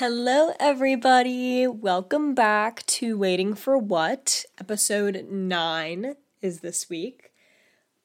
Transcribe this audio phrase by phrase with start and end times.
[0.00, 1.66] Hello, everybody.
[1.66, 4.46] Welcome back to Waiting for What.
[4.58, 7.32] Episode 9 is this week.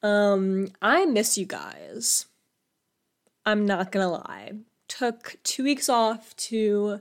[0.02, 2.26] Um, I miss you guys.
[3.46, 4.52] I'm not gonna lie.
[4.88, 7.00] Took two weeks off to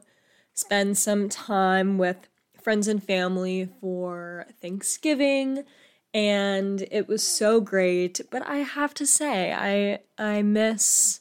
[0.54, 2.30] spend some time with
[2.64, 5.66] friends and family for Thanksgiving
[6.14, 11.20] and it was so great but i have to say i i miss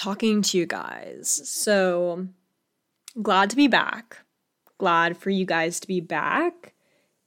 [0.00, 1.42] talking to you guys.
[1.44, 2.26] So
[3.20, 4.16] glad to be back.
[4.78, 6.72] Glad for you guys to be back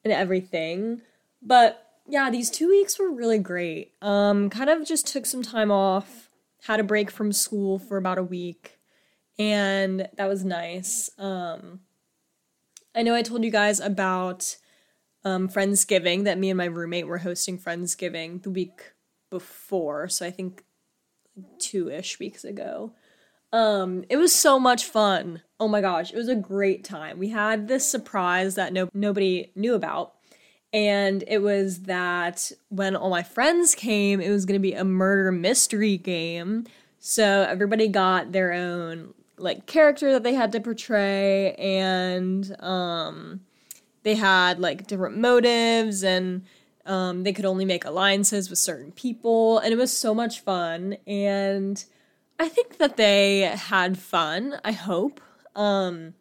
[0.03, 1.01] and everything.
[1.39, 3.93] But yeah these two weeks were really great.
[4.01, 6.29] Um kind of just took some time off
[6.63, 8.79] had a break from school for about a week
[9.37, 11.11] and that was nice.
[11.19, 11.81] Um
[12.95, 14.57] i know i told you guys about
[15.25, 18.91] um, Friendsgiving that me and my roommate were hosting Friendsgiving the week
[19.29, 20.09] before.
[20.09, 20.63] So I think
[21.59, 22.93] two ish weeks ago.
[23.51, 25.41] Um, it was so much fun.
[25.59, 27.19] Oh my gosh, it was a great time.
[27.19, 30.13] We had this surprise that no nobody knew about.
[30.73, 34.83] And it was that when all my friends came, it was going to be a
[34.83, 36.65] murder mystery game.
[36.99, 43.41] So everybody got their own like character that they had to portray and um
[44.03, 46.43] they had like different motives and
[46.85, 50.97] um, they could only make alliances with certain people and it was so much fun
[51.07, 51.85] and
[52.39, 55.21] i think that they had fun i hope.
[55.55, 56.15] Um,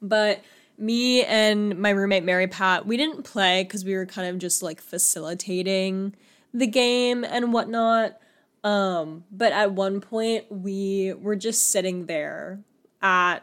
[0.00, 0.40] but
[0.78, 4.62] me and my roommate mary pat we didn't play because we were kind of just
[4.62, 6.14] like facilitating
[6.56, 8.18] the game and whatnot.
[8.64, 12.60] Um, but at one point we were just sitting there
[13.00, 13.40] at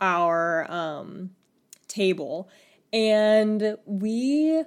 [0.00, 1.30] our um,
[1.88, 2.48] table
[2.92, 4.62] and we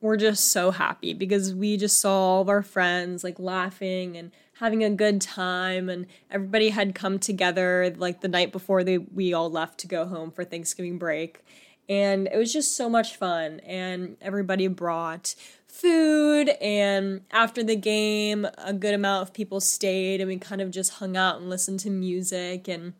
[0.00, 4.32] were just so happy because we just saw all of our friends like laughing and
[4.54, 9.32] having a good time and everybody had come together like the night before they we
[9.32, 11.44] all left to go home for Thanksgiving break.
[11.88, 15.34] And it was just so much fun and everybody brought
[15.66, 20.70] food and after the game a good amount of people stayed and we kind of
[20.70, 22.92] just hung out and listened to music and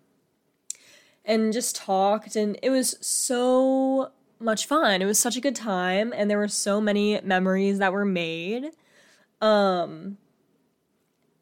[1.24, 5.02] and just talked and it was so much fun.
[5.02, 8.70] It was such a good time and there were so many memories that were made.
[9.40, 10.18] Um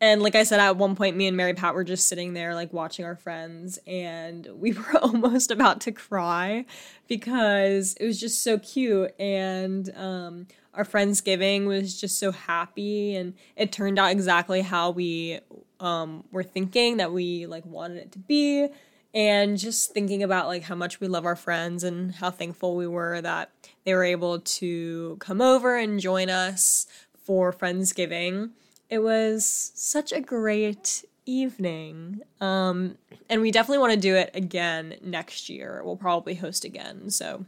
[0.00, 2.54] and like I said at one point me and Mary Pat were just sitting there
[2.54, 6.64] like watching our friends and we were almost about to cry
[7.08, 13.34] because it was just so cute and um our friendsgiving was just so happy and
[13.56, 15.40] it turned out exactly how we
[15.80, 18.68] um were thinking that we like wanted it to be
[19.18, 22.86] and just thinking about like how much we love our friends and how thankful we
[22.86, 23.50] were that
[23.82, 26.86] they were able to come over and join us
[27.24, 28.50] for friendsgiving.
[28.88, 32.96] It was such a great evening um,
[33.28, 35.82] and we definitely want to do it again next year.
[35.84, 37.44] We'll probably host again so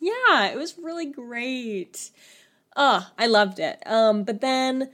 [0.00, 2.10] yeah it was really great.
[2.74, 3.80] Oh i loved it.
[3.86, 4.90] Um, but then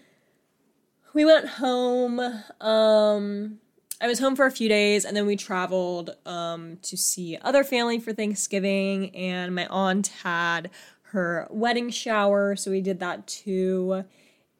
[1.15, 2.20] we went home
[2.60, 3.59] um,
[4.01, 7.65] I was home for a few days and then we traveled um, to see other
[7.65, 9.15] family for Thanksgiving.
[9.15, 10.71] And my aunt had
[11.11, 14.05] her wedding shower, so we did that too.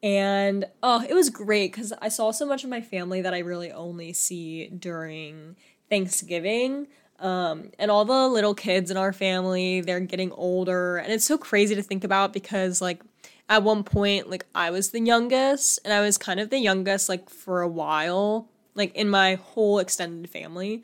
[0.03, 3.39] And oh, it was great because I saw so much of my family that I
[3.39, 5.55] really only see during
[5.89, 6.87] Thanksgiving.
[7.19, 10.97] Um, and all the little kids in our family, they're getting older.
[10.97, 13.01] And it's so crazy to think about because, like,
[13.49, 17.09] at one point, like, I was the youngest, and I was kind of the youngest,
[17.09, 18.47] like, for a while
[18.79, 20.83] like in my whole extended family.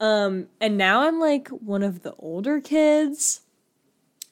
[0.00, 3.40] Um, and now I'm like one of the older kids.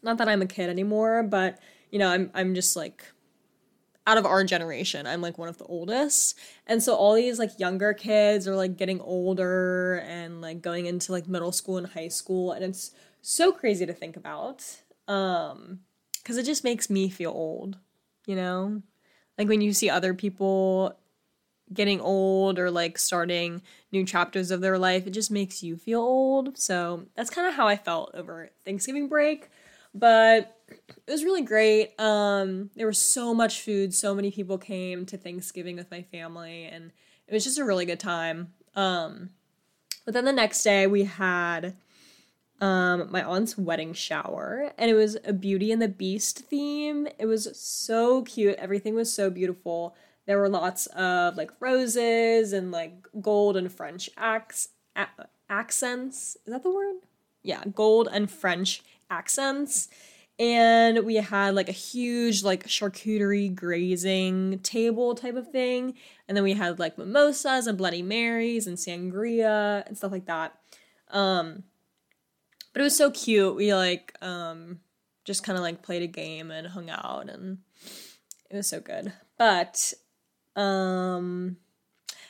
[0.02, 1.58] Not that I'm a kid anymore, but
[1.91, 3.04] you know, I'm I'm just like
[4.06, 6.38] out of our generation, I'm like one of the oldest.
[6.66, 11.12] And so all these like younger kids are like getting older and like going into
[11.12, 12.91] like middle school and high school and it's
[13.22, 14.82] so crazy to think about.
[15.08, 15.81] Um
[16.25, 17.78] cuz it just makes me feel old,
[18.26, 18.82] you know?
[19.38, 20.99] Like when you see other people
[21.72, 25.06] getting old or like starting new chapters of their life.
[25.06, 26.58] It just makes you feel old.
[26.58, 29.49] So that's kind of how I felt over Thanksgiving break.
[29.94, 30.56] But
[31.06, 31.99] it was really great.
[32.00, 33.94] Um, there was so much food.
[33.94, 36.90] So many people came to Thanksgiving with my family, and
[37.28, 38.52] it was just a really good time.
[38.75, 39.31] Um,
[40.05, 41.76] but then the next day we had
[42.60, 47.06] um, my aunt's wedding shower, and it was a Beauty and the Beast theme.
[47.19, 48.56] It was so cute.
[48.56, 49.94] Everything was so beautiful.
[50.26, 54.69] There were lots of like roses and like gold and French ac-
[55.49, 56.37] accents.
[56.47, 56.97] Is that the word?
[57.43, 59.88] Yeah, gold and French accents.
[60.38, 65.94] and we had like a huge like charcuterie grazing table type of thing
[66.27, 70.59] and then we had like mimosas and bloody marys and sangria and stuff like that
[71.11, 71.62] um
[72.73, 74.81] but it was so cute we like um
[75.25, 77.59] just kind of like played a game and hung out and
[78.50, 79.93] it was so good but
[80.56, 81.56] um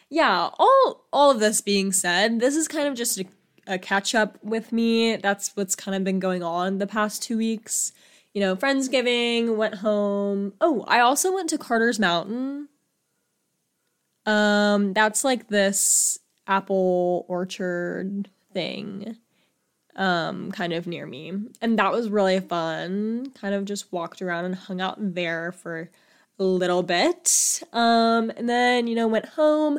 [0.09, 3.27] yeah all all of this being said this is kind of just a
[3.67, 5.17] a catch up with me.
[5.17, 7.93] That's what's kind of been going on the past two weeks.
[8.33, 10.55] You know, Friendsgiving, went home.
[10.61, 12.69] Oh, I also went to Carter's Mountain.
[14.27, 19.17] Um, that's like this apple orchard thing
[19.97, 21.33] um kind of near me
[21.63, 25.89] and that was really fun kind of just walked around and hung out there for
[26.39, 29.79] little bit um and then you know went home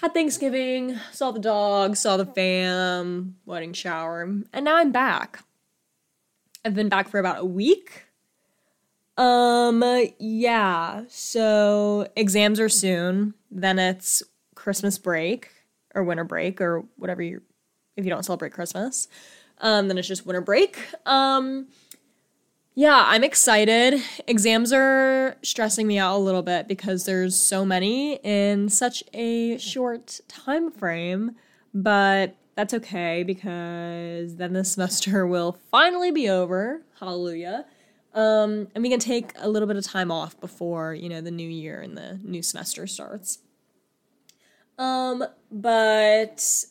[0.00, 5.44] had Thanksgiving, saw the dog, saw the fam, wedding shower, and now I'm back.
[6.64, 8.04] I've been back for about a week.
[9.18, 9.84] Um,
[10.18, 13.34] yeah, so exams are soon.
[13.50, 14.22] Then it's
[14.54, 15.50] Christmas break
[15.94, 17.42] or winter break or whatever you
[17.96, 19.06] if you don't celebrate Christmas.
[19.58, 20.78] Um, then it's just winter break.
[21.04, 21.68] Um,
[22.80, 24.02] yeah, I'm excited.
[24.26, 29.58] Exams are stressing me out a little bit because there's so many in such a
[29.58, 31.36] short time frame,
[31.74, 36.80] but that's okay because then the semester will finally be over.
[36.98, 37.66] Hallelujah.
[38.14, 41.30] Um, and we can take a little bit of time off before, you know, the
[41.30, 43.40] new year and the new semester starts.
[44.78, 45.22] Um,
[45.52, 46.64] but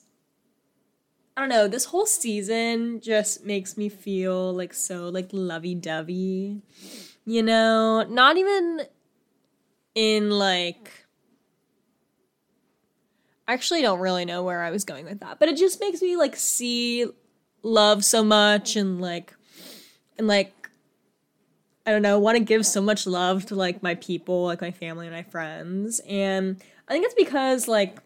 [1.39, 6.61] I don't know, this whole season just makes me feel like so like lovey-dovey.
[7.23, 8.81] You know, not even
[9.95, 10.91] in like
[13.47, 16.01] I actually don't really know where I was going with that, but it just makes
[16.01, 17.05] me like see
[17.63, 19.33] love so much and like
[20.17, 20.69] and like
[21.85, 24.71] I don't know, want to give so much love to like my people, like my
[24.71, 26.01] family and my friends.
[26.05, 27.99] And I think it's because like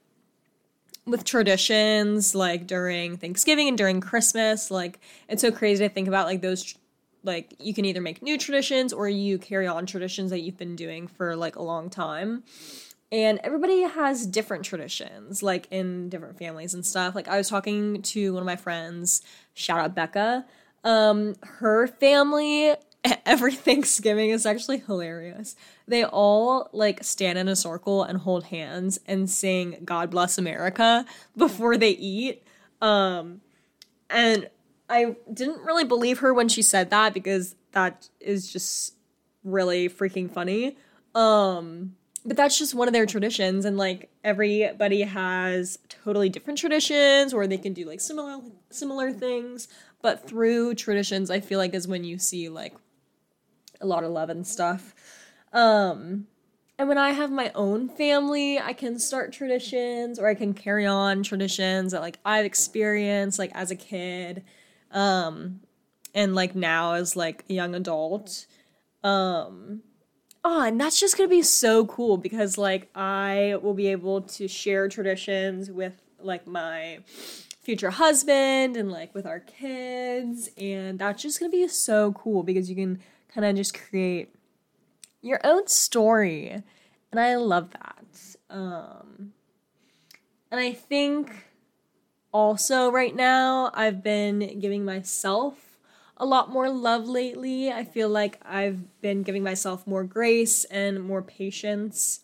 [1.06, 6.28] with traditions like during Thanksgiving and during Christmas, like it's so crazy to think about
[6.28, 6.76] like those
[7.24, 10.76] like you can either make new traditions or you carry on traditions that you've been
[10.76, 12.44] doing for like a long time.
[13.12, 17.14] And everybody has different traditions, like in different families and stuff.
[17.14, 19.22] Like I was talking to one of my friends,
[19.54, 20.46] shout out Becca.
[20.84, 22.74] Um, her family
[23.26, 25.56] every Thanksgiving is actually hilarious.
[25.88, 31.06] They all like stand in a circle and hold hands and sing God Bless America
[31.36, 32.44] before they eat.
[32.82, 33.42] Um
[34.10, 34.50] and
[34.90, 38.94] I didn't really believe her when she said that because that is just
[39.44, 40.78] really freaking funny.
[41.16, 41.96] Um
[42.26, 47.48] but that's just one of their traditions and like everybody has totally different traditions or
[47.48, 48.40] they can do like similar
[48.70, 49.68] similar things
[50.02, 52.74] but through traditions i feel like is when you see like
[53.84, 54.96] a lot of love and stuff.
[55.52, 56.28] Um,
[56.80, 60.86] and when I have my own family, I can start traditions or I can carry
[60.86, 64.44] on traditions that like I've experienced like as a kid.
[64.92, 65.60] Um,
[66.14, 68.46] and like now as like a young adult.
[69.04, 69.82] Um,
[70.44, 74.48] oh, and that's just gonna be so cool because like I will be able to
[74.48, 77.00] share traditions with like my
[77.62, 82.70] future husband and like with our kids and that's just gonna be so cool because
[82.70, 83.00] you can
[83.34, 84.34] kind of just create
[85.22, 86.62] your own story.
[87.12, 88.36] And I love that.
[88.50, 89.34] Um,
[90.52, 91.48] and I think
[92.32, 95.80] also right now I've been giving myself
[96.18, 97.72] a lot more love lately.
[97.72, 102.20] I feel like I've been giving myself more grace and more patience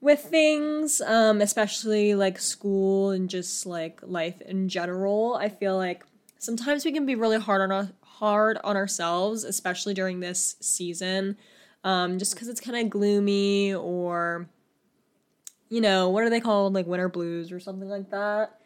[0.00, 5.34] with things, um, especially like school and just like life in general.
[5.34, 6.04] I feel like
[6.38, 11.38] sometimes we can be really hard on hard on ourselves, especially during this season,
[11.84, 14.46] um, just because it's kind of gloomy or,
[15.70, 16.74] you know, what are they called?
[16.74, 18.60] Like winter blues or something like that.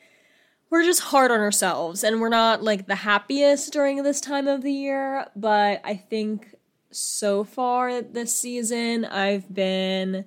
[0.71, 4.63] We're just hard on ourselves and we're not like the happiest during this time of
[4.63, 6.57] the year, but I think
[6.91, 10.25] so far this season I've been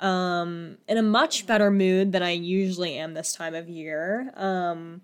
[0.00, 4.32] um in a much better mood than I usually am this time of year.
[4.36, 5.02] Um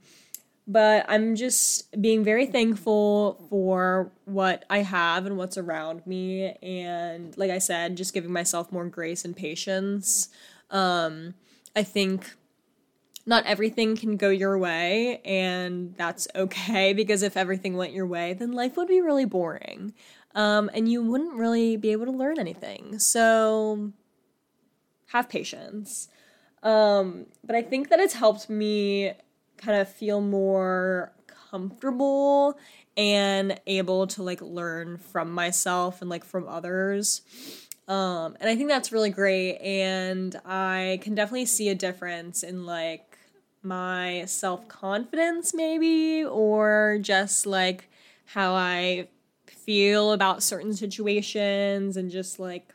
[0.71, 6.53] but I'm just being very thankful for what I have and what's around me.
[6.63, 10.29] And like I said, just giving myself more grace and patience.
[10.71, 11.35] Um,
[11.75, 12.37] I think
[13.27, 18.35] not everything can go your way, and that's okay because if everything went your way,
[18.35, 19.93] then life would be really boring.
[20.37, 23.01] Um, and you wouldn't really be able to learn anything.
[23.01, 23.91] So
[25.09, 26.09] have patience.
[26.63, 29.15] Um, but I think that it's helped me
[29.61, 31.13] kind of feel more
[31.51, 32.59] comfortable
[32.97, 37.23] and able to like learn from myself and like from others.
[37.89, 39.59] Um, and I think that's really great.
[39.59, 43.19] And I can definitely see a difference in like
[43.63, 47.89] my self confidence, maybe, or just like
[48.27, 49.09] how I
[49.47, 52.73] feel about certain situations and just like,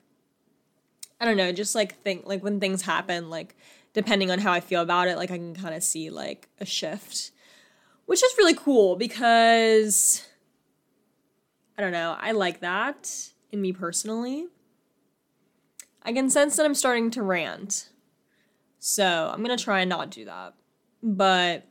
[1.19, 3.55] I don't know, just like think like when things happen, like
[3.95, 6.65] depending on how I feel about it, like I can kind of see like a
[6.65, 7.31] shift,
[8.05, 10.23] which is really cool because
[11.77, 14.47] I don't know, I like that in me personally.
[16.03, 17.89] I can sense that I'm starting to rant.
[18.79, 20.53] So I'm to try and not do that.
[21.01, 21.65] But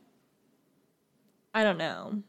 [1.53, 2.23] I don't know.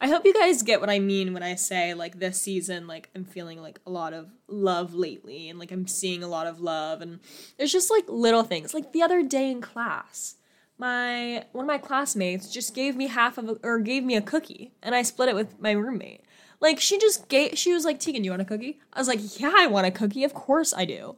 [0.00, 3.10] I hope you guys get what I mean when I say like this season like
[3.16, 6.60] I'm feeling like a lot of love lately and like I'm seeing a lot of
[6.60, 7.18] love and
[7.56, 8.72] there's just like little things.
[8.74, 10.36] Like the other day in class,
[10.78, 14.22] my one of my classmates just gave me half of a, or gave me a
[14.22, 16.22] cookie and I split it with my roommate.
[16.60, 19.40] Like she just gave she was like, "Tegan, you want a cookie?" I was like,
[19.40, 20.24] "Yeah, I want a cookie.
[20.24, 21.16] Of course I do."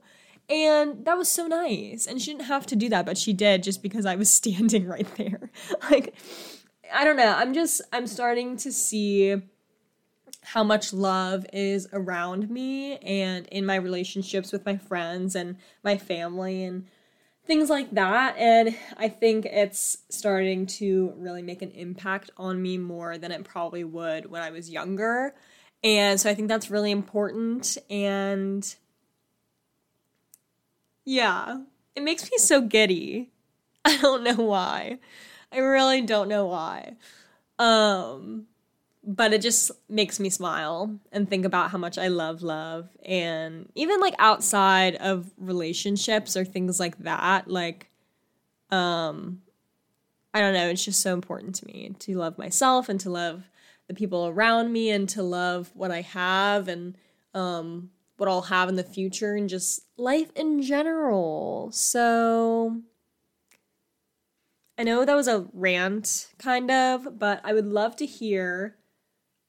[0.48, 2.06] And that was so nice.
[2.06, 4.86] And she didn't have to do that, but she did just because I was standing
[4.86, 5.50] right there.
[5.90, 6.14] like
[6.92, 7.34] I don't know.
[7.36, 9.40] I'm just I'm starting to see
[10.42, 15.96] how much love is around me and in my relationships with my friends and my
[15.96, 16.86] family and
[17.46, 22.78] things like that and I think it's starting to really make an impact on me
[22.78, 25.34] more than it probably would when I was younger.
[25.82, 28.74] And so I think that's really important and
[31.04, 31.60] yeah,
[31.94, 33.30] it makes me so giddy.
[33.84, 34.98] I don't know why.
[35.52, 36.94] I really don't know why.
[37.58, 38.46] Um,
[39.02, 42.88] but it just makes me smile and think about how much I love love.
[43.04, 47.90] And even like outside of relationships or things like that, like,
[48.70, 49.42] um,
[50.32, 53.42] I don't know, it's just so important to me to love myself and to love
[53.88, 56.96] the people around me and to love what I have and,
[57.34, 61.70] um, what I'll have in the future and just life in general.
[61.72, 62.82] So,
[64.80, 68.76] I know that was a rant, kind of, but I would love to hear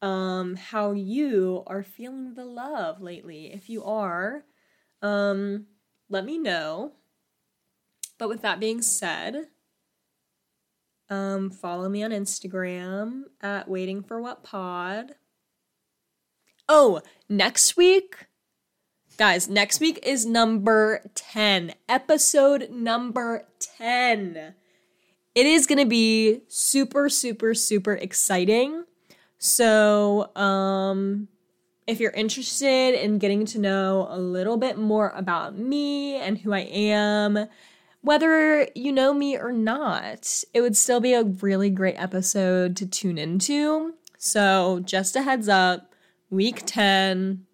[0.01, 3.45] um, how you are feeling the love lately.
[3.53, 4.43] If you are,
[5.01, 5.67] um,
[6.09, 6.95] let me know.
[8.19, 9.47] But with that being said,
[11.09, 15.15] um, follow me on Instagram at Waiting for What Pod.
[16.67, 18.27] Oh, next week,
[19.15, 23.45] guys, next week is number 10, episode number
[23.79, 24.55] 10
[25.35, 28.83] it is going to be super, super, super exciting.
[29.37, 31.27] So, um,
[31.87, 36.53] if you're interested in getting to know a little bit more about me and who
[36.53, 37.47] I am,
[38.01, 42.85] whether you know me or not, it would still be a really great episode to
[42.85, 43.95] tune into.
[44.17, 45.95] So, just a heads up,
[46.29, 47.45] week 10.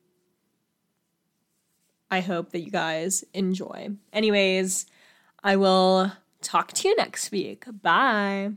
[2.10, 3.90] I hope that you guys enjoy.
[4.14, 4.86] Anyways,
[5.44, 7.66] I will talk to you next week.
[7.82, 8.52] Bye.